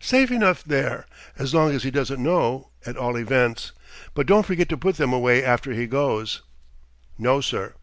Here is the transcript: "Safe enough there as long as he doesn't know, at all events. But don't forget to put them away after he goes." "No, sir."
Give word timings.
"Safe 0.00 0.32
enough 0.32 0.64
there 0.64 1.06
as 1.38 1.54
long 1.54 1.70
as 1.72 1.84
he 1.84 1.92
doesn't 1.92 2.20
know, 2.20 2.70
at 2.84 2.96
all 2.96 3.14
events. 3.14 3.70
But 4.14 4.26
don't 4.26 4.44
forget 4.44 4.68
to 4.70 4.76
put 4.76 4.96
them 4.96 5.12
away 5.12 5.44
after 5.44 5.74
he 5.74 5.86
goes." 5.86 6.42
"No, 7.16 7.40
sir." 7.40 7.74